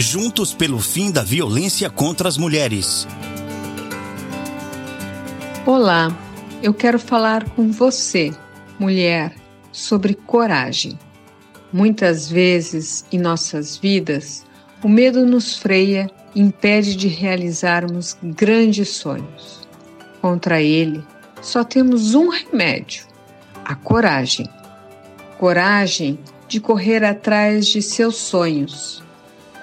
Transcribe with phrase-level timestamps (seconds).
[0.00, 3.04] Juntos pelo fim da violência contra as mulheres.
[5.66, 6.16] Olá,
[6.62, 8.32] eu quero falar com você,
[8.78, 9.34] mulher,
[9.72, 10.96] sobre coragem.
[11.72, 14.46] Muitas vezes em nossas vidas,
[14.84, 19.66] o medo nos freia e impede de realizarmos grandes sonhos.
[20.22, 21.02] Contra ele,
[21.42, 23.04] só temos um remédio:
[23.64, 24.48] a coragem.
[25.38, 29.07] Coragem de correr atrás de seus sonhos.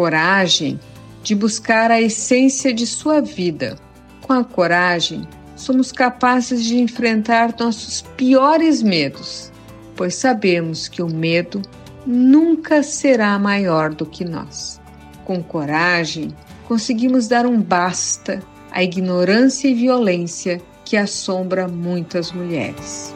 [0.00, 0.80] Coragem
[1.22, 3.76] de buscar a essência de sua vida.
[4.22, 9.52] Com a coragem, somos capazes de enfrentar nossos piores medos,
[9.94, 11.60] pois sabemos que o medo
[12.06, 14.80] nunca será maior do que nós.
[15.26, 16.34] Com coragem,
[16.66, 23.14] conseguimos dar um basta à ignorância e violência que assombra muitas mulheres.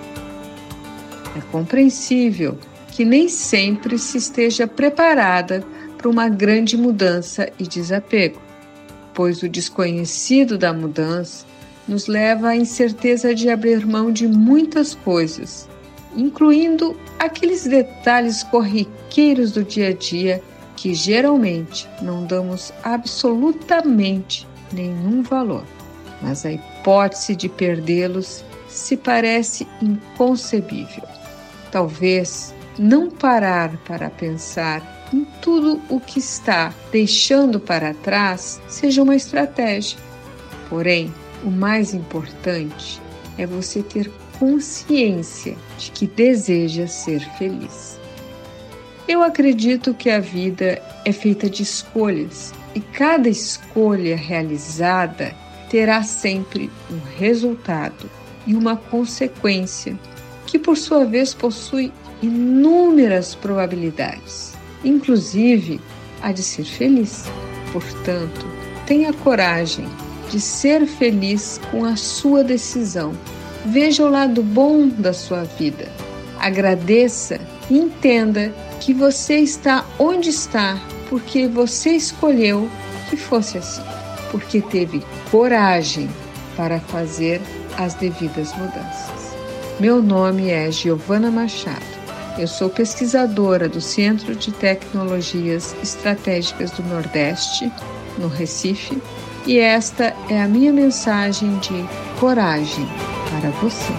[1.34, 2.59] É compreensível
[2.91, 5.64] que nem sempre se esteja preparada
[6.05, 8.39] para uma grande mudança e desapego,
[9.15, 11.47] pois o desconhecido da mudança
[11.89, 15.67] nos leva à incerteza de abrir mão de muitas coisas,
[16.15, 20.43] incluindo aqueles detalhes corriqueiros do dia a dia
[20.77, 25.65] que geralmente não damos absolutamente nenhum valor,
[26.21, 31.05] mas a hipótese de perdê-los se parece inconcebível.
[31.73, 39.15] Talvez não parar para pensar em tudo o que está deixando para trás seja uma
[39.15, 39.97] estratégia.
[40.69, 43.01] Porém, o mais importante
[43.39, 47.98] é você ter consciência de que deseja ser feliz.
[49.06, 55.33] Eu acredito que a vida é feita de escolhas e cada escolha realizada
[55.71, 58.11] terá sempre um resultado
[58.47, 59.97] e uma consequência
[60.47, 64.55] que por sua vez possui inúmeras probabilidades,
[64.85, 65.81] inclusive
[66.23, 67.25] a de ser feliz.
[67.73, 68.47] Portanto,
[68.87, 69.87] tenha coragem
[70.31, 73.15] de ser feliz com a sua decisão.
[73.67, 75.89] Veja o lado bom da sua vida.
[76.39, 77.41] Agradeça
[77.71, 80.78] e entenda que você está onde está
[81.09, 82.69] porque você escolheu
[83.09, 83.83] que fosse assim,
[84.31, 86.09] porque teve coragem
[86.56, 87.41] para fazer
[87.78, 89.34] as devidas mudanças.
[89.81, 91.94] Meu nome é Giovana Machado.
[92.37, 97.71] Eu sou pesquisadora do Centro de Tecnologias Estratégicas do Nordeste,
[98.19, 99.00] no Recife,
[99.47, 102.89] e esta é a minha mensagem de coragem
[103.31, 103.93] para você.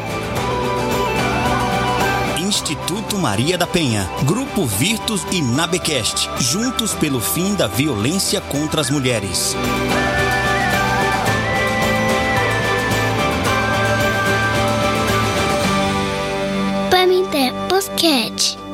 [2.41, 8.89] Instituto Maria da Penha, Grupo Virtus e Nabecast, juntos pelo fim da violência contra as
[8.89, 9.55] mulheres.
[17.69, 18.64] Basquete.